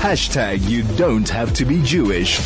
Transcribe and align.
Hashtag 0.00 0.68
you 0.70 0.84
don't 0.96 1.28
have 1.28 1.52
to 1.54 1.64
be 1.64 1.82
Jewish. 1.82 2.38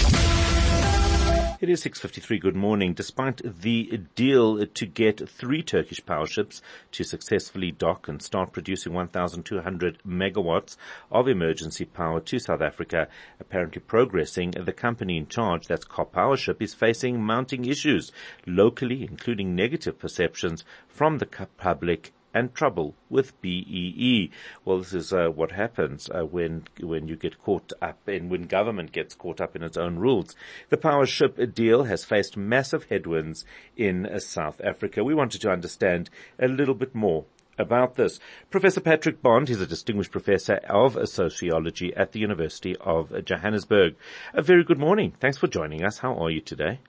It 1.61 1.69
is 1.69 1.85
6.53. 1.85 2.41
Good 2.41 2.57
morning. 2.57 2.95
Despite 2.95 3.61
the 3.61 4.01
deal 4.15 4.67
to 4.67 4.87
get 4.87 5.29
three 5.29 5.63
Turkish 5.63 6.05
power 6.05 6.27
ships 6.27 6.63
to 6.93 7.05
successfully 7.05 7.71
dock 7.71 8.09
and 8.09 8.23
start 8.23 8.53
producing 8.53 8.95
1,200 8.95 9.99
megawatts 10.05 10.77
of 11.11 11.29
emergency 11.29 11.85
power 11.85 12.21
to 12.21 12.39
South 12.39 12.63
Africa, 12.63 13.07
apparently 13.39 13.83
progressing, 13.83 14.53
the 14.53 14.73
company 14.73 15.19
in 15.19 15.29
charge, 15.29 15.67
that's 15.69 15.85
Karpowership, 15.85 16.63
is 16.63 16.73
facing 16.73 17.23
mounting 17.23 17.67
issues 17.67 18.13
locally, 18.47 19.03
including 19.03 19.55
negative 19.55 19.99
perceptions 19.99 20.65
from 20.89 21.19
the 21.19 21.27
public 21.59 22.13
and 22.35 22.55
trouble 22.55 22.95
with 23.11 23.41
BEE. 23.41 24.31
Well, 24.65 24.79
this 24.79 24.95
is 24.95 25.13
uh, 25.13 25.29
what 25.29 25.53
happens 25.53 26.09
uh, 26.11 26.25
when 26.25 26.65
when 26.81 27.09
you 27.09 27.17
get 27.17 27.43
caught 27.43 27.73
up 27.81 28.09
in 28.09 28.29
when 28.29 28.43
government 28.43 28.93
gets 28.93 29.15
caught 29.15 29.41
up 29.41 29.57
in 29.57 29.63
its 29.63 29.77
own 29.77 29.99
rules. 29.99 30.35
The 30.69 30.77
power 30.77 31.07
ship 31.07 31.55
deal 31.55 31.85
has 31.85 32.05
faced 32.05 32.37
massive 32.37 32.85
headwinds 32.85 33.45
in 33.77 34.07
uh, 34.07 34.19
South 34.19 34.61
Africa. 34.63 35.05
We 35.05 35.15
wanted 35.15 35.41
to 35.43 35.51
understand 35.51 36.11
a 36.39 36.49
little 36.49 36.75
bit 36.75 36.95
more 36.95 37.25
about 37.59 37.97
this. 37.97 38.19
Professor 38.51 38.81
Patrick 38.81 39.23
Bond, 39.23 39.51
is 39.51 39.61
a 39.61 39.67
distinguished 39.67 40.11
professor 40.11 40.55
of 40.69 40.99
sociology 41.09 41.95
at 41.95 42.13
the 42.13 42.21
University 42.21 42.77
of 42.81 43.25
Johannesburg. 43.25 43.97
A 44.33 44.43
very 44.43 44.65
good 44.65 44.79
morning. 44.79 45.13
Thanks 45.21 45.39
for 45.39 45.47
joining 45.47 45.85
us. 45.85 45.99
How 45.99 46.15
are 46.15 46.31
you 46.31 46.41
today? 46.41 46.81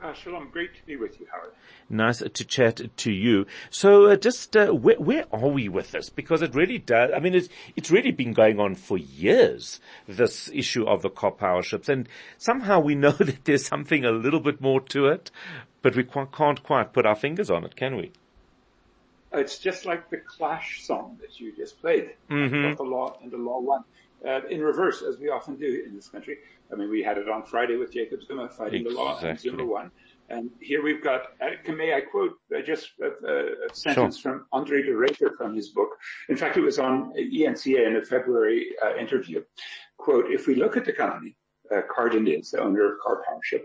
Uh, 0.00 0.12
Shalom, 0.12 0.48
great 0.52 0.76
to 0.76 0.86
be 0.86 0.94
with 0.94 1.18
you, 1.18 1.26
Howard. 1.32 1.50
Nice 1.90 2.18
to 2.18 2.44
chat 2.44 2.80
to 2.98 3.10
you. 3.10 3.46
So, 3.68 4.06
uh, 4.06 4.16
just 4.16 4.56
uh, 4.56 4.68
where, 4.68 4.94
where 4.96 5.24
are 5.32 5.48
we 5.48 5.68
with 5.68 5.90
this? 5.90 6.08
Because 6.08 6.40
it 6.40 6.54
really 6.54 6.78
does. 6.78 7.10
I 7.16 7.18
mean, 7.18 7.34
it's 7.34 7.48
it's 7.74 7.90
really 7.90 8.12
been 8.12 8.32
going 8.32 8.60
on 8.60 8.76
for 8.76 8.96
years. 8.96 9.80
This 10.06 10.48
issue 10.54 10.84
of 10.84 11.02
the 11.02 11.10
Karpowerships, 11.10 11.88
and 11.88 12.08
somehow 12.36 12.78
we 12.78 12.94
know 12.94 13.10
that 13.18 13.44
there's 13.44 13.66
something 13.66 14.04
a 14.04 14.12
little 14.12 14.38
bit 14.38 14.60
more 14.60 14.80
to 14.82 15.06
it, 15.06 15.32
but 15.82 15.96
we 15.96 16.04
qu- 16.04 16.26
can't 16.26 16.62
quite 16.62 16.92
put 16.92 17.04
our 17.04 17.16
fingers 17.16 17.50
on 17.50 17.64
it, 17.64 17.74
can 17.74 17.96
we? 17.96 18.12
It's 19.32 19.58
just 19.58 19.84
like 19.84 20.10
the 20.10 20.18
Clash 20.18 20.84
song 20.84 21.18
that 21.20 21.40
you 21.40 21.54
just 21.56 21.80
played. 21.80 22.10
Mm-hmm. 22.30 22.76
The 22.76 22.88
law 22.88 23.18
and 23.20 23.32
the 23.32 23.36
law 23.36 23.58
won. 23.60 23.82
Uh, 24.26 24.40
in 24.50 24.60
reverse, 24.60 25.02
as 25.02 25.16
we 25.18 25.28
often 25.28 25.54
do 25.56 25.84
in 25.86 25.94
this 25.94 26.08
country. 26.08 26.38
I 26.72 26.74
mean, 26.74 26.90
we 26.90 27.04
had 27.04 27.18
it 27.18 27.28
on 27.28 27.44
Friday 27.44 27.76
with 27.76 27.92
Jacob 27.92 28.20
Zuma 28.24 28.48
fighting 28.48 28.80
exactly. 28.80 28.94
the 28.94 29.00
law, 29.00 29.18
and 29.20 29.38
Zuma 29.38 29.64
won. 29.64 29.92
And 30.28 30.50
here 30.60 30.82
we've 30.82 31.02
got, 31.02 31.22
uh, 31.40 31.72
may 31.72 31.94
I 31.94 32.00
quote 32.00 32.32
uh, 32.54 32.60
just 32.60 32.90
a, 33.00 33.06
a 33.06 33.74
sentence 33.74 34.18
sure. 34.18 34.32
from 34.32 34.46
Andre 34.52 34.82
de 34.82 34.90
Ruyter 34.90 35.36
from 35.36 35.54
his 35.54 35.68
book. 35.68 35.90
In 36.28 36.36
fact, 36.36 36.56
it 36.56 36.62
was 36.62 36.78
on 36.78 37.12
eNCA 37.14 37.86
in 37.86 37.96
a 37.96 38.04
February 38.04 38.70
uh, 38.84 38.96
interview. 38.96 39.42
Quote, 39.96 40.26
if 40.30 40.46
we 40.46 40.56
look 40.56 40.76
at 40.76 40.84
the 40.84 40.92
company, 40.92 41.36
uh, 41.74 41.82
Carden 41.88 42.26
is 42.26 42.50
the 42.50 42.60
owner 42.60 42.86
of 42.86 42.98
Karpowership. 42.98 43.62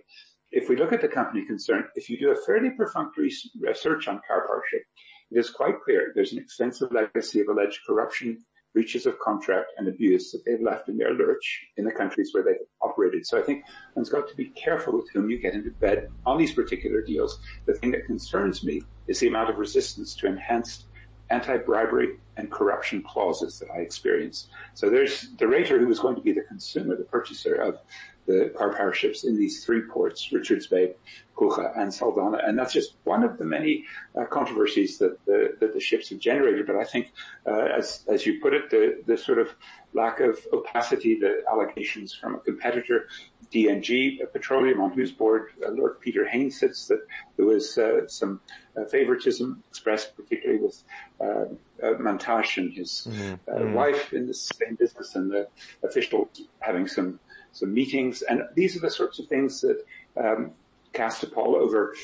If 0.52 0.70
we 0.70 0.76
look 0.76 0.94
at 0.94 1.02
the 1.02 1.08
company 1.08 1.46
concerned, 1.46 1.86
if 1.96 2.10
you 2.10 2.20
do 2.20 2.32
a 2.32 2.36
fairly 2.46 2.70
perfunctory 2.70 3.34
search 3.74 4.08
on 4.08 4.22
Karpowership, 4.30 4.84
it 5.32 5.40
is 5.40 5.50
quite 5.50 5.82
clear 5.84 6.12
there's 6.14 6.32
an 6.32 6.38
extensive 6.38 6.92
legacy 6.92 7.42
of 7.42 7.48
alleged 7.48 7.80
corruption, 7.88 8.38
breaches 8.74 9.06
of 9.06 9.20
contract 9.20 9.72
and 9.78 9.88
abuse 9.88 10.32
that 10.32 10.44
they've 10.46 10.62
left 10.62 10.90
in 10.90 10.98
their 10.98 11.14
lurch 11.14 11.62
in 11.78 11.86
the 11.86 11.92
countries 11.92 12.30
where 12.34 12.44
they've 12.44 12.56
operated. 12.82 13.26
So 13.26 13.40
I 13.40 13.44
think 13.44 13.64
one's 13.96 14.10
got 14.10 14.28
to 14.28 14.36
be 14.36 14.50
careful 14.50 14.96
with 14.96 15.10
whom 15.14 15.30
you 15.30 15.40
get 15.40 15.54
into 15.54 15.72
bed 15.72 16.10
on 16.26 16.38
these 16.38 16.54
particular 16.54 17.02
deals. 17.02 17.40
The 17.66 17.76
thing 17.76 17.92
that 17.92 18.06
concerns 18.06 18.64
me 18.64 18.82
is 19.08 19.20
the 19.20 19.28
amount 19.28 19.50
of 19.50 19.58
resistance 19.58 20.16
to 20.16 20.28
enhanced 20.28 20.86
anti-bribery 21.30 22.18
and 22.38 22.52
corruption 22.52 23.04
clauses 23.04 23.60
that 23.60 23.70
I 23.72 23.80
experience. 23.80 24.50
So 24.74 24.90
there's 24.90 25.22
de 25.22 25.46
Ruyter 25.46 25.80
who 25.80 25.90
is 25.90 26.00
going 26.00 26.16
to 26.16 26.22
be 26.22 26.32
the 26.32 26.42
consumer, 26.42 26.96
the 26.96 27.04
purchaser 27.04 27.56
of 27.56 27.80
the 28.26 28.52
Karpowerships 28.56 29.26
in 29.26 29.38
these 29.38 29.66
three 29.66 29.82
ports, 29.82 30.32
Richards 30.32 30.68
Bay, 30.68 30.94
Coega, 31.36 31.78
and 31.78 31.92
Saldanha. 31.92 32.48
And 32.48 32.58
that's 32.58 32.74
just 32.74 32.96
one 33.04 33.24
of 33.24 33.38
the 33.38 33.46
many 33.46 33.86
uh, 34.16 34.26
controversies 34.26 35.00
that 35.00 35.24
the, 35.26 35.56
that 35.60 35.74
the 35.74 35.80
ships 35.80 36.10
have 36.10 36.20
generated. 36.20 36.66
But 36.68 36.78
I 36.78 36.86
think, 36.86 37.12
uh, 37.46 37.68
as, 37.78 38.04
as 38.08 38.26
you 38.26 38.40
put 38.42 38.54
it, 38.54 38.70
the, 38.70 39.04
the 39.06 39.18
sort 39.18 39.40
of 39.40 39.50
lack 39.94 40.20
of 40.20 40.40
opacity, 40.52 41.20
the 41.20 41.44
allegations 41.50 42.14
from 42.14 42.36
a 42.36 42.40
competitor, 42.40 43.08
DNG 43.54 44.20
Petroleum, 44.32 44.82
on 44.82 44.92
whose 44.92 45.12
board 45.12 45.52
uh, 45.66 45.70
Lord 45.70 46.00
Peter 46.00 46.26
Hain 46.26 46.50
sits, 46.50 46.88
that 46.88 47.02
there 47.38 47.46
was 47.46 47.78
uh, 47.78 48.08
some 48.08 48.42
uh, 48.76 48.86
favoritism 48.86 49.64
expressed, 49.70 50.16
particularly 50.16 50.62
with 50.62 50.84
uh, 51.22 51.46
Mantashe 51.82 52.58
and 52.58 52.74
his 52.74 53.08
mm-hmm. 53.10 53.52
mm-hmm. 53.52 53.74
wife 53.74 54.14
in 54.14 54.28
the 54.28 54.34
same 54.34 54.76
business 54.76 55.16
and 55.16 55.32
the 55.32 55.48
official 55.84 56.30
having 56.60 56.88
some 56.88 57.20
some 57.54 57.74
meetings, 57.74 58.22
and 58.22 58.44
these 58.56 58.76
are 58.76 58.80
the 58.80 58.92
sorts 58.92 59.20
of 59.20 59.28
things 59.28 59.62
that 59.62 59.86
um, 60.18 60.52
cast 60.92 61.24
a 61.24 61.28
pall 61.28 61.56
over 61.56 61.96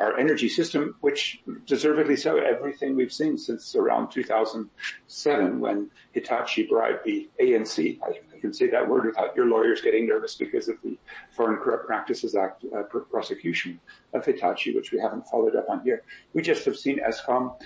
our 0.00 0.16
energy 0.16 0.48
system, 0.48 0.94
which 1.00 1.40
deservedly 1.66 2.16
so, 2.16 2.36
everything 2.36 2.94
we've 2.94 3.12
seen 3.12 3.36
since 3.36 3.74
around 3.74 4.10
2007 4.10 5.60
when 5.60 5.90
Hitachi 6.12 6.66
bribed 6.68 7.04
the 7.04 7.28
ANC. 7.40 7.98
I, 8.02 8.20
can 8.38 8.54
say 8.54 8.68
that 8.70 8.88
word 8.88 9.04
without 9.04 9.34
your 9.34 9.46
lawyers 9.46 9.80
getting 9.80 10.06
nervous 10.06 10.36
because 10.36 10.68
of 10.68 10.76
the 10.84 10.96
Foreign 11.32 11.56
Corrupt 11.56 11.88
Practices 11.88 12.36
Act 12.36 12.64
uh, 12.72 12.84
prosecution 12.84 13.80
of 14.12 14.24
Hitachi, 14.24 14.76
which 14.76 14.92
we 14.92 15.00
haven't 15.00 15.26
followed 15.26 15.56
up 15.56 15.68
on 15.68 15.82
here. 15.82 16.04
We 16.34 16.42
just 16.42 16.64
have 16.64 16.76
seen 16.76 17.00
Eskom 17.00 17.56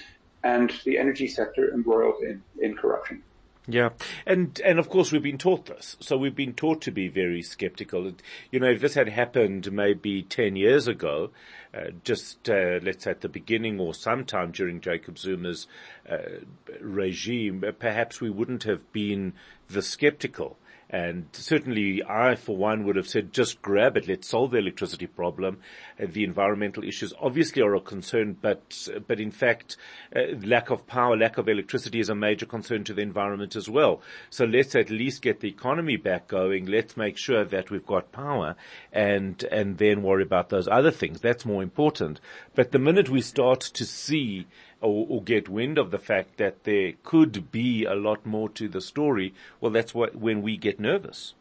and 0.42 0.72
the 0.86 0.96
energy 0.96 1.28
sector 1.28 1.74
embroiled 1.74 2.22
in, 2.22 2.42
in 2.58 2.74
corruption. 2.74 3.22
Yeah. 3.68 3.90
And, 4.26 4.60
and 4.64 4.80
of 4.80 4.88
course 4.88 5.12
we've 5.12 5.22
been 5.22 5.38
taught 5.38 5.66
this. 5.66 5.96
So 6.00 6.16
we've 6.16 6.34
been 6.34 6.54
taught 6.54 6.80
to 6.82 6.90
be 6.90 7.08
very 7.08 7.42
skeptical. 7.42 8.12
You 8.50 8.60
know, 8.60 8.70
if 8.70 8.80
this 8.80 8.94
had 8.94 9.08
happened 9.08 9.70
maybe 9.70 10.22
10 10.22 10.56
years 10.56 10.88
ago, 10.88 11.30
uh, 11.72 11.90
just, 12.02 12.50
uh, 12.50 12.80
let's 12.82 13.04
say 13.04 13.12
at 13.12 13.20
the 13.20 13.28
beginning 13.28 13.78
or 13.78 13.94
sometime 13.94 14.50
during 14.50 14.80
Jacob 14.80 15.16
Zuma's, 15.16 15.68
uh, 16.10 16.40
regime, 16.80 17.64
perhaps 17.78 18.20
we 18.20 18.30
wouldn't 18.30 18.64
have 18.64 18.92
been 18.92 19.34
the 19.68 19.82
skeptical. 19.82 20.58
And 20.92 21.26
certainly 21.32 22.02
I, 22.06 22.34
for 22.34 22.54
one, 22.54 22.84
would 22.84 22.96
have 22.96 23.08
said, 23.08 23.32
just 23.32 23.62
grab 23.62 23.96
it. 23.96 24.06
Let's 24.06 24.28
solve 24.28 24.50
the 24.50 24.58
electricity 24.58 25.06
problem. 25.06 25.60
Uh, 25.98 26.06
the 26.06 26.22
environmental 26.22 26.84
issues 26.84 27.14
obviously 27.18 27.62
are 27.62 27.74
a 27.74 27.80
concern, 27.80 28.36
but, 28.38 28.88
but 29.08 29.18
in 29.18 29.30
fact, 29.30 29.78
uh, 30.14 30.36
lack 30.44 30.68
of 30.68 30.86
power, 30.86 31.16
lack 31.16 31.38
of 31.38 31.48
electricity 31.48 31.98
is 31.98 32.10
a 32.10 32.14
major 32.14 32.44
concern 32.44 32.84
to 32.84 32.92
the 32.92 33.00
environment 33.00 33.56
as 33.56 33.70
well. 33.70 34.02
So 34.28 34.44
let's 34.44 34.74
at 34.74 34.90
least 34.90 35.22
get 35.22 35.40
the 35.40 35.48
economy 35.48 35.96
back 35.96 36.28
going. 36.28 36.66
Let's 36.66 36.94
make 36.94 37.16
sure 37.16 37.46
that 37.46 37.70
we've 37.70 37.86
got 37.86 38.12
power 38.12 38.54
and, 38.92 39.42
and 39.44 39.78
then 39.78 40.02
worry 40.02 40.24
about 40.24 40.50
those 40.50 40.68
other 40.68 40.90
things. 40.90 41.22
That's 41.22 41.46
more 41.46 41.62
important. 41.62 42.20
But 42.54 42.70
the 42.70 42.78
minute 42.78 43.08
we 43.08 43.22
start 43.22 43.60
to 43.60 43.86
see 43.86 44.46
or, 44.82 45.06
or, 45.08 45.22
get 45.22 45.48
wind 45.48 45.78
of 45.78 45.90
the 45.90 45.98
fact 45.98 46.36
that 46.38 46.64
there 46.64 46.92
could 47.04 47.50
be 47.50 47.84
a 47.84 47.94
lot 47.94 48.26
more 48.26 48.48
to 48.50 48.68
the 48.68 48.80
story, 48.80 49.32
well, 49.60 49.70
that's 49.70 49.94
what, 49.94 50.14
when 50.14 50.42
we 50.42 50.56
get 50.56 50.80
nervous. 50.80 51.34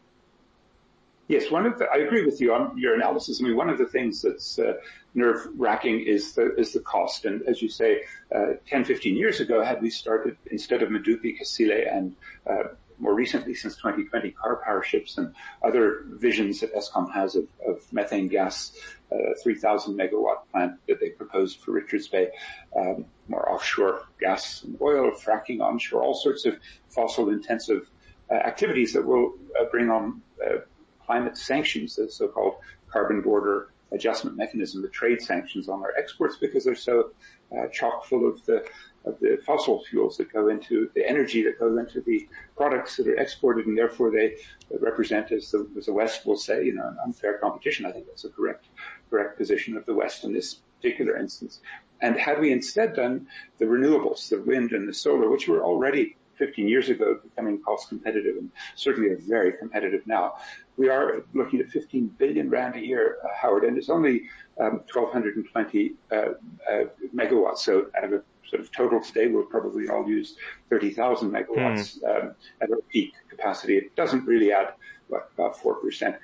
Yes, 1.28 1.50
one 1.50 1.66
of 1.66 1.78
the, 1.78 1.86
I 1.86 1.98
agree 1.98 2.24
with 2.24 2.40
you 2.40 2.52
on 2.52 2.76
your 2.76 2.94
analysis. 2.94 3.40
I 3.40 3.44
mean, 3.44 3.56
one 3.56 3.70
of 3.70 3.78
the 3.78 3.86
things 3.86 4.22
that's 4.22 4.58
uh, 4.58 4.74
nerve 5.14 5.48
wracking 5.56 6.00
is 6.00 6.34
the, 6.34 6.54
is 6.56 6.72
the 6.72 6.80
cost. 6.80 7.24
And 7.24 7.42
as 7.48 7.62
you 7.62 7.68
say, 7.68 8.02
uh, 8.34 8.54
10, 8.68 8.84
15 8.84 9.16
years 9.16 9.40
ago, 9.40 9.62
had 9.62 9.80
we 9.80 9.90
started 9.90 10.36
instead 10.50 10.82
of 10.82 10.88
Medupi, 10.90 11.38
Kusile 11.40 11.90
and, 11.90 12.16
uh, 12.46 12.64
more 12.98 13.14
recently 13.14 13.54
since 13.54 13.76
2020, 13.76 14.32
Karpowerships 14.32 15.18
and 15.18 15.34
other 15.62 16.04
visions 16.06 16.60
that 16.60 16.74
Eskom 16.74 17.12
has 17.12 17.36
of, 17.36 17.48
of 17.66 17.92
methane 17.92 18.28
gas, 18.28 18.72
uh, 19.10 19.34
3000 19.42 19.98
megawatt 19.98 20.48
plant 20.50 20.74
that 20.88 21.00
they 21.00 21.10
proposed 21.10 21.60
for 21.60 21.72
Richards 21.72 22.08
Bay, 22.08 22.28
um, 22.76 23.06
more 23.28 23.50
offshore 23.50 24.02
gas 24.20 24.62
and 24.62 24.78
oil, 24.80 25.10
fracking 25.10 25.60
onshore, 25.60 26.02
all 26.02 26.14
sorts 26.14 26.46
of 26.46 26.56
fossil 26.88 27.30
intensive 27.30 27.88
uh, 28.30 28.34
activities 28.34 28.92
that 28.94 29.04
will 29.04 29.34
uh, 29.58 29.64
bring 29.70 29.90
on 29.90 30.22
uh, 30.44 30.58
climate 31.04 31.36
sanctions, 31.36 31.96
the 31.96 32.10
so-called 32.10 32.54
carbon 32.90 33.22
border 33.22 33.71
adjustment 33.92 34.36
mechanism, 34.36 34.82
the 34.82 34.88
trade 34.88 35.20
sanctions 35.20 35.68
on 35.68 35.82
our 35.82 35.92
exports 35.96 36.36
because 36.40 36.64
they're 36.64 36.74
so 36.74 37.10
uh, 37.56 37.66
chock 37.68 38.04
full 38.04 38.28
of 38.28 38.44
the 38.46 38.64
of 39.04 39.18
the 39.18 39.36
fossil 39.44 39.82
fuels 39.84 40.16
that 40.16 40.32
go 40.32 40.48
into 40.48 40.88
the 40.94 41.08
energy 41.08 41.42
that 41.42 41.58
goes 41.58 41.76
into 41.76 42.00
the 42.02 42.28
products 42.56 42.96
that 42.96 43.08
are 43.08 43.16
exported, 43.16 43.66
and 43.66 43.76
therefore 43.76 44.12
they 44.12 44.36
represent, 44.80 45.32
as 45.32 45.50
the, 45.50 45.68
as 45.76 45.86
the 45.86 45.92
West 45.92 46.24
will 46.24 46.36
say, 46.36 46.64
you 46.64 46.72
know, 46.72 46.86
an 46.86 46.96
unfair 47.04 47.38
competition. 47.38 47.84
I 47.84 47.90
think 47.90 48.06
that's 48.06 48.24
a 48.24 48.30
correct 48.30 48.66
correct 49.10 49.38
position 49.38 49.76
of 49.76 49.84
the 49.86 49.94
West 49.94 50.24
in 50.24 50.32
this 50.32 50.60
particular 50.80 51.16
instance. 51.16 51.60
And 52.00 52.16
had 52.16 52.40
we 52.40 52.52
instead 52.52 52.94
done 52.94 53.26
the 53.58 53.64
renewables, 53.64 54.28
the 54.28 54.40
wind 54.40 54.72
and 54.72 54.88
the 54.88 54.94
solar, 54.94 55.28
which 55.28 55.48
were 55.48 55.62
already 55.62 56.16
15 56.38 56.68
years 56.68 56.88
ago 56.88 57.18
becoming 57.22 57.60
cost 57.60 57.88
competitive 57.88 58.36
and 58.36 58.50
certainly 58.74 59.10
are 59.10 59.18
very 59.18 59.52
competitive 59.52 60.06
now, 60.06 60.34
we 60.76 60.88
are 60.88 61.24
looking 61.34 61.60
at 61.60 61.68
15 61.68 62.06
billion 62.18 62.48
rand 62.50 62.76
a 62.76 62.84
year, 62.84 63.18
uh, 63.24 63.28
Howard, 63.40 63.64
and 63.64 63.76
it's 63.76 63.90
only 63.90 64.24
um, 64.60 64.82
1,220 64.92 65.92
uh, 66.10 66.16
uh, 66.16 66.84
megawatts. 67.14 67.58
So 67.58 67.86
out 67.96 68.04
of 68.04 68.12
a 68.12 68.22
sort 68.48 68.60
of 68.60 68.70
total 68.72 69.00
today, 69.00 69.28
we'll 69.28 69.44
probably 69.44 69.88
all 69.88 70.08
use 70.08 70.36
30,000 70.70 71.30
megawatts 71.30 72.02
mm. 72.02 72.24
um, 72.24 72.34
at 72.60 72.70
our 72.70 72.80
peak 72.90 73.12
capacity. 73.28 73.76
It 73.76 73.94
doesn't 73.96 74.24
really 74.26 74.52
add 74.52 74.74
what, 75.08 75.30
about 75.34 75.56
4%, 75.56 76.16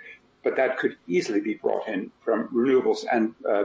but 0.42 0.56
that 0.56 0.78
could 0.78 0.96
easily 1.06 1.40
be 1.40 1.54
brought 1.54 1.88
in 1.88 2.10
from 2.20 2.48
renewables 2.48 3.04
and 3.10 3.34
uh, 3.48 3.64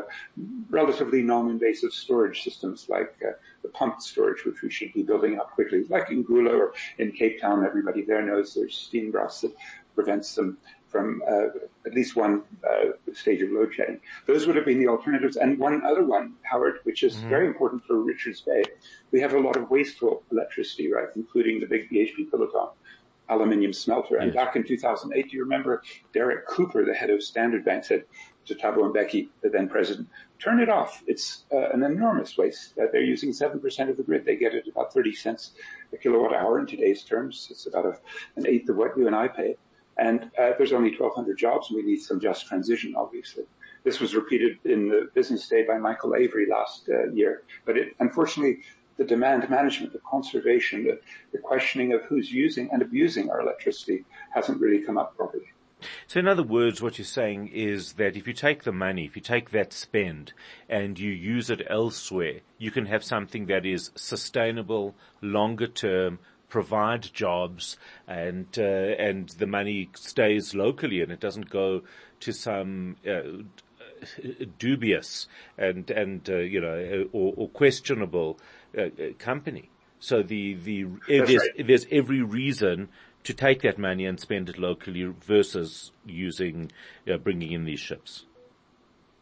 relatively 0.70 1.22
non-invasive 1.22 1.92
storage 1.92 2.44
systems 2.44 2.88
like 2.90 3.16
uh, 3.26 3.32
pumped 3.74 4.04
storage, 4.04 4.46
which 4.46 4.62
we 4.62 4.70
should 4.70 4.94
be 4.94 5.04
building 5.04 5.40
up 5.40 5.52
quickly, 5.52 5.84
like 5.90 6.08
Ingula 6.08 6.52
or 6.52 6.74
in 6.98 7.12
Cape 7.12 7.42
Town. 7.42 7.66
Everybody 7.66 8.04
there 8.04 8.26
knows 8.26 8.54
there's 8.54 8.90
Steenbras 8.92 9.42
that 9.42 9.56
prevents 9.96 10.36
them 10.36 10.58
from 10.94 11.24
uh, 11.28 11.48
at 11.88 11.94
least 11.94 12.16
one 12.16 12.44
uh, 12.64 13.14
stage 13.14 13.42
of 13.42 13.50
load 13.50 13.74
shedding. 13.74 14.00
Those 14.28 14.46
would 14.46 14.56
have 14.56 14.66
been 14.66 14.80
the 14.80 14.88
alternatives. 14.88 15.38
And 15.38 15.58
one 15.58 15.84
other 15.84 16.06
one, 16.06 16.36
Howard, 16.44 16.80
which 16.84 17.02
is 17.02 17.16
mm-hmm. 17.16 17.30
very 17.30 17.48
important 17.48 17.84
for 17.84 18.00
Richards 18.00 18.42
Bay. 18.42 18.64
We 19.12 19.20
have 19.22 19.34
a 19.34 19.40
lot 19.40 19.58
of 19.58 19.72
wasteful 19.72 20.22
electricity, 20.32 20.92
right, 20.92 21.08
including 21.16 21.60
the 21.60 21.66
big 21.66 21.90
BHP 21.90 22.30
Billiton 22.30 22.70
aluminium 23.34 23.74
smelter. 23.74 24.18
And 24.18 24.34
yes. 24.34 24.36
back 24.36 24.56
in 24.56 24.66
2008, 24.66 25.30
do 25.30 25.38
you 25.38 25.44
remember 25.44 25.82
Derek 26.14 26.48
Cooper, 26.48 26.86
the 26.86 26.94
head 26.94 27.10
of 27.10 27.24
Standard 27.24 27.66
Bank, 27.66 27.86
said 27.86 28.06
to 28.46 28.56
Thabo 28.56 28.94
Mbeki, 28.94 29.30
the 29.42 29.50
then 29.50 29.70
president, 29.70 30.10
turn 30.40 30.60
it 30.60 30.70
off. 30.70 31.02
It's 31.08 31.46
uh, 31.52 31.70
an 31.70 31.84
enormous 31.84 32.38
waste. 32.38 32.74
Uh, 32.78 32.86
they're 32.92 33.02
using 33.02 33.32
7% 33.32 33.90
of 33.90 33.98
the 33.98 34.04
grid. 34.04 34.26
They 34.26 34.36
get 34.36 34.54
it 34.54 34.68
about 34.68 34.94
30 34.94 35.16
cents 35.16 35.52
a 35.94 35.98
kilowatt 35.98 36.34
hour 36.34 36.60
in 36.60 36.66
today's 36.66 37.04
terms. 37.04 37.48
It's 37.50 37.66
about 37.66 37.86
a, 37.86 37.98
an 38.36 38.48
eighth 38.48 38.70
of 38.70 38.76
what 38.76 38.98
you 38.98 39.08
and 39.08 39.16
I 39.16 39.28
pay. 39.28 39.58
And 39.98 40.24
uh, 40.38 40.52
there's 40.58 40.74
only 40.74 40.90
1,200 40.90 41.38
jobs, 41.38 41.70
and 41.70 41.78
we 41.78 41.84
need 41.84 42.02
some 42.02 42.20
just 42.20 42.48
transition, 42.48 42.96
obviously. 42.98 43.44
This 43.84 44.00
was 44.00 44.16
repeated 44.16 44.58
in 44.66 44.90
the 44.90 45.10
business 45.14 45.48
day 45.48 45.64
by 45.64 45.78
Michael 45.78 46.16
Avery 46.16 46.48
last 46.50 46.90
uh, 46.90 47.12
year. 47.12 47.44
But 47.66 47.78
it, 47.78 47.96
unfortunately, 48.00 48.60
the 48.98 49.04
demand 49.04 49.50
management, 49.50 49.94
the 49.94 50.00
conservation, 50.00 50.84
the, 50.84 51.00
the 51.32 51.38
questioning 51.38 51.94
of 51.94 52.02
who's 52.04 52.32
using 52.32 52.70
and 52.72 52.82
abusing 52.82 53.30
our 53.30 53.42
electricity 53.42 54.06
hasn't 54.32 54.60
really 54.60 54.84
come 54.84 54.98
up 54.98 55.16
properly. 55.16 55.46
So 56.08 56.20
in 56.20 56.28
other 56.28 56.44
words, 56.44 56.82
what 56.82 56.98
you're 56.98 57.06
saying 57.06 57.50
is 57.50 57.94
that 57.94 58.16
if 58.16 58.26
you 58.26 58.34
take 58.34 58.64
the 58.64 58.72
money, 58.72 59.06
if 59.06 59.16
you 59.16 59.22
take 59.22 59.52
that 59.52 59.74
spend 59.74 60.32
and 60.70 60.98
you 60.98 61.12
use 61.12 61.50
it 61.50 61.62
elsewhere, 61.70 62.40
you 62.58 62.72
can 62.72 62.86
have 62.86 63.04
something 63.04 63.48
that 63.48 63.66
is 63.66 63.92
sustainable, 63.96 64.96
longer 65.22 65.68
term, 65.68 66.20
provide 66.54 67.02
jobs 67.14 67.78
and 68.08 68.46
uh, 68.60 68.62
and 68.62 69.30
the 69.40 69.48
money 69.48 69.90
stays 69.96 70.54
locally 70.54 71.02
and 71.02 71.12
it 71.12 71.20
doesn't 71.20 71.50
go 71.50 71.82
to 72.20 72.32
some 72.32 72.96
uh, 73.08 73.42
dubious 74.60 75.28
and 75.58 75.90
and 75.92 76.30
uh, 76.30 76.38
you 76.38 76.62
know 76.62 77.08
or, 77.12 77.34
or 77.36 77.50
questionable 77.50 78.40
uh, 78.78 78.84
uh, 78.84 78.88
company. 79.20 79.70
So 80.00 80.22
the 80.22 80.56
the 80.56 80.86
there's, 81.08 81.30
right. 81.30 81.68
there's 81.68 81.86
every 81.92 82.22
reason 82.22 82.90
to 83.24 83.34
take 83.34 83.62
that 83.62 83.78
money 83.78 84.06
and 84.06 84.20
spend 84.20 84.50
it 84.50 84.58
locally 84.58 85.04
versus 85.22 85.92
using 86.06 86.72
bringing 87.24 87.54
in 87.54 87.64
these 87.64 87.80
ships. 87.80 88.26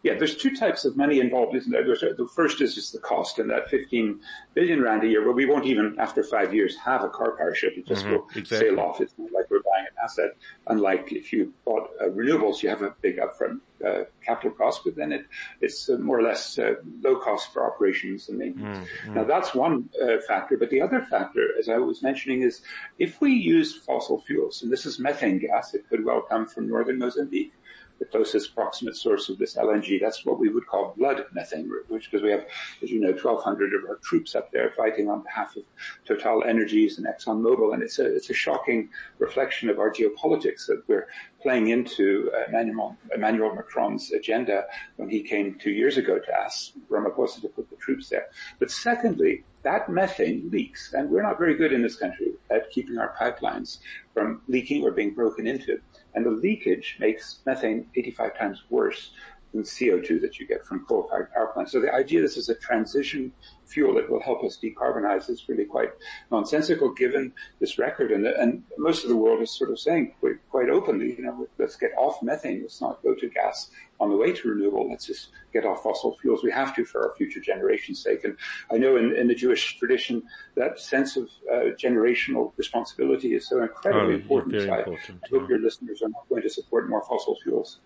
Yeah, 0.03 0.17
there's 0.17 0.35
two 0.35 0.55
types 0.55 0.85
of 0.85 0.97
money 0.97 1.19
involved, 1.19 1.55
isn't 1.55 1.71
there? 1.71 1.85
There's, 1.85 2.01
the 2.01 2.27
first 2.27 2.59
is 2.61 2.73
just 2.73 2.91
the 2.91 2.99
cost, 2.99 3.37
and 3.37 3.51
that 3.51 3.69
15 3.69 4.19
billion 4.55 4.81
rand 4.81 5.03
a 5.03 5.07
year, 5.07 5.23
but 5.23 5.33
we 5.33 5.45
won't 5.45 5.65
even, 5.65 5.97
after 5.99 6.23
five 6.23 6.53
years, 6.55 6.75
have 6.77 7.03
a 7.03 7.09
Karpowership. 7.09 7.77
It 7.77 7.85
just 7.85 8.05
mm-hmm, 8.05 8.13
will 8.13 8.27
exactly. 8.35 8.69
sail 8.69 8.79
off. 8.79 8.99
It's 8.99 9.13
not 9.17 9.31
like 9.31 9.49
we're 9.51 9.61
buying 9.61 9.85
an 9.85 10.03
asset. 10.03 10.31
Unlike 10.65 11.11
if 11.11 11.33
you 11.33 11.53
bought 11.65 11.91
uh, 12.01 12.05
renewables, 12.05 12.63
you 12.63 12.69
have 12.69 12.81
a 12.81 12.95
big 13.01 13.17
upfront 13.17 13.59
uh, 13.85 14.03
capital 14.25 14.51
cost, 14.51 14.81
but 14.83 14.95
then 14.95 15.11
it, 15.11 15.25
it's 15.59 15.89
uh, 15.89 15.97
more 15.97 16.19
or 16.19 16.23
less 16.23 16.57
uh, 16.57 16.75
low 17.01 17.19
cost 17.19 17.51
for 17.53 17.65
operations 17.65 18.29
and 18.29 18.37
maintenance. 18.37 18.77
Mm-hmm. 18.77 19.13
Now 19.15 19.23
that's 19.23 19.53
one 19.53 19.89
uh, 20.01 20.17
factor, 20.27 20.57
but 20.57 20.69
the 20.69 20.81
other 20.81 21.05
factor, 21.09 21.47
as 21.59 21.69
I 21.69 21.77
was 21.77 22.01
mentioning, 22.01 22.41
is 22.41 22.61
if 22.97 23.19
we 23.21 23.33
use 23.33 23.75
fossil 23.75 24.21
fuels, 24.21 24.61
and 24.63 24.71
this 24.71 24.85
is 24.85 24.99
methane 24.99 25.39
gas, 25.39 25.73
it 25.73 25.87
could 25.89 26.03
well 26.05 26.21
come 26.21 26.47
from 26.47 26.67
northern 26.67 26.99
Mozambique 26.99 27.53
the 28.01 28.07
closest 28.07 28.55
proximate 28.55 28.97
source 28.97 29.29
of 29.29 29.37
this 29.37 29.55
LNG. 29.55 30.01
That's 30.01 30.25
what 30.25 30.39
we 30.39 30.49
would 30.49 30.65
call 30.65 30.95
blood 30.97 31.23
methane, 31.33 31.69
which 31.87 32.09
because 32.09 32.23
we 32.23 32.31
have, 32.31 32.45
as 32.81 32.89
you 32.89 32.99
know, 32.99 33.11
1,200 33.11 33.75
of 33.75 33.87
our 33.87 33.97
troops 33.97 34.33
up 34.33 34.51
there 34.51 34.73
fighting 34.75 35.07
on 35.07 35.21
behalf 35.21 35.55
of 35.55 35.63
Total 36.07 36.43
Energies 36.43 36.97
and 36.97 37.05
ExxonMobil, 37.05 37.75
and 37.75 37.83
it's 37.83 37.99
a 37.99 38.15
it's 38.15 38.31
a 38.31 38.33
shocking 38.33 38.89
reflection 39.19 39.69
of 39.69 39.77
our 39.77 39.91
geopolitics 39.91 40.65
that 40.65 40.81
we're 40.87 41.07
playing 41.43 41.67
into 41.67 42.31
uh, 42.35 42.45
Emmanuel, 42.47 42.97
Emmanuel 43.13 43.53
Macron's 43.53 44.11
agenda 44.11 44.65
when 44.95 45.07
he 45.07 45.21
came 45.21 45.59
two 45.59 45.71
years 45.71 45.97
ago 45.97 46.17
to 46.17 46.35
ask 46.35 46.71
Ramaphosa 46.89 47.41
to 47.41 47.49
put 47.49 47.69
the 47.69 47.75
troops 47.75 48.09
there. 48.09 48.27
But 48.57 48.71
secondly, 48.71 49.43
that 49.63 49.89
methane 49.89 50.49
leaks, 50.51 50.93
and 50.93 51.11
we're 51.11 51.21
not 51.21 51.37
very 51.37 51.55
good 51.55 51.71
in 51.71 51.83
this 51.83 51.95
country 51.95 52.33
at 52.49 52.71
keeping 52.71 52.97
our 52.97 53.15
pipelines 53.19 53.77
from 54.13 54.41
leaking 54.47 54.83
or 54.83 54.91
being 54.91 55.13
broken 55.13 55.45
into 55.45 55.79
and 56.13 56.25
the 56.25 56.31
leakage 56.31 56.97
makes 56.99 57.39
methane 57.45 57.85
85 57.95 58.37
times 58.37 58.63
worse 58.69 59.11
than 59.53 59.63
CO2 59.63 60.21
that 60.21 60.39
you 60.39 60.47
get 60.47 60.65
from 60.65 60.85
coal-fired 60.85 61.31
power 61.33 61.47
plants. 61.47 61.71
So 61.71 61.81
the 61.81 61.93
idea 61.93 62.21
this 62.21 62.37
is 62.37 62.49
a 62.49 62.55
transition 62.55 63.33
fuel 63.65 63.95
that 63.95 64.09
will 64.09 64.21
help 64.21 64.43
us 64.43 64.59
decarbonize 64.61 65.29
is 65.29 65.47
really 65.47 65.65
quite 65.65 65.91
nonsensical 66.29 66.93
given 66.93 67.33
this 67.59 67.77
record. 67.77 68.11
And, 68.11 68.25
and 68.25 68.63
most 68.77 69.03
of 69.03 69.09
the 69.09 69.15
world 69.15 69.41
is 69.41 69.51
sort 69.57 69.71
of 69.71 69.79
saying 69.79 70.13
quite, 70.19 70.35
quite 70.49 70.69
openly, 70.69 71.15
you 71.17 71.23
know, 71.23 71.47
let's 71.57 71.77
get 71.77 71.91
off 71.97 72.21
methane. 72.21 72.61
Let's 72.61 72.81
not 72.81 73.01
go 73.01 73.15
to 73.15 73.29
gas 73.29 73.69
on 73.99 74.09
the 74.09 74.17
way 74.17 74.33
to 74.33 74.49
renewable. 74.49 74.89
Let's 74.89 75.05
just 75.05 75.29
get 75.53 75.65
off 75.65 75.83
fossil 75.83 76.17
fuels. 76.21 76.43
We 76.43 76.51
have 76.51 76.75
to 76.75 76.85
for 76.85 77.09
our 77.09 77.15
future 77.15 77.39
generation's 77.39 78.01
sake. 78.01 78.23
And 78.23 78.37
I 78.71 78.77
know 78.77 78.97
in, 78.97 79.15
in 79.15 79.27
the 79.27 79.35
Jewish 79.35 79.77
tradition, 79.77 80.23
that 80.55 80.79
sense 80.79 81.17
of 81.17 81.29
uh, 81.51 81.75
generational 81.77 82.51
responsibility 82.57 83.35
is 83.35 83.47
so 83.47 83.61
incredibly 83.61 84.13
oh, 84.13 84.17
important. 84.17 84.61
So 84.61 84.69
I, 84.69 84.79
important. 84.79 85.21
I 85.23 85.29
hope 85.29 85.41
yeah. 85.43 85.47
your 85.49 85.59
listeners 85.59 86.01
are 86.01 86.09
not 86.09 86.27
going 86.29 86.41
to 86.41 86.49
support 86.49 86.89
more 86.89 87.03
fossil 87.03 87.37
fuels. 87.43 87.79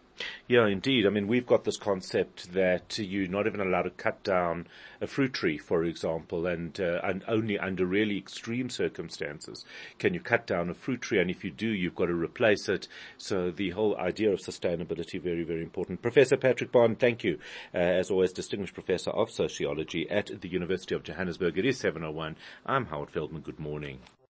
Yeah, 0.47 0.67
indeed. 0.67 1.05
I 1.05 1.09
mean, 1.09 1.27
we've 1.27 1.45
got 1.45 1.63
this 1.63 1.77
concept 1.77 2.53
that 2.53 2.97
you're 2.97 3.27
not 3.27 3.47
even 3.47 3.59
allowed 3.59 3.83
to 3.83 3.89
cut 3.89 4.23
down 4.23 4.67
a 5.01 5.07
fruit 5.07 5.33
tree, 5.33 5.57
for 5.57 5.83
example, 5.83 6.47
and, 6.47 6.79
uh, 6.79 7.01
and 7.03 7.23
only 7.27 7.59
under 7.59 7.85
really 7.85 8.17
extreme 8.17 8.69
circumstances 8.69 9.65
can 9.99 10.13
you 10.13 10.19
cut 10.19 10.47
down 10.47 10.69
a 10.69 10.73
fruit 10.73 11.01
tree. 11.01 11.19
And 11.19 11.29
if 11.29 11.43
you 11.43 11.51
do, 11.51 11.67
you've 11.67 11.95
got 11.95 12.05
to 12.05 12.13
replace 12.13 12.69
it. 12.69 12.87
So 13.17 13.51
the 13.51 13.71
whole 13.71 13.97
idea 13.97 14.31
of 14.31 14.39
sustainability, 14.39 15.21
very, 15.21 15.43
very 15.43 15.63
important. 15.63 16.01
Professor 16.01 16.37
Patrick 16.37 16.71
Bond, 16.71 16.99
thank 16.99 17.23
you. 17.23 17.39
Uh, 17.73 17.77
as 17.77 18.09
always, 18.09 18.31
distinguished 18.31 18.73
professor 18.73 19.11
of 19.11 19.31
sociology 19.31 20.09
at 20.09 20.41
the 20.41 20.49
University 20.49 20.95
of 20.95 21.03
Johannesburg. 21.03 21.57
It 21.57 21.65
is 21.65 21.79
701. 21.79 22.35
I'm 22.65 22.85
Howard 22.85 23.11
Feldman. 23.11 23.41
Good 23.41 23.59
morning. 23.59 23.99